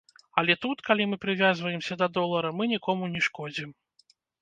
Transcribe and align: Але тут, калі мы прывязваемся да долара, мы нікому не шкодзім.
Але 0.41 0.55
тут, 0.63 0.81
калі 0.87 1.03
мы 1.11 1.19
прывязваемся 1.27 1.99
да 2.01 2.07
долара, 2.17 2.55
мы 2.57 2.63
нікому 2.75 3.15
не 3.15 3.27
шкодзім. 3.31 3.81